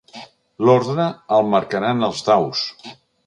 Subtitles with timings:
[0.67, 1.05] L'ordre
[1.37, 2.65] el marcaran els daus.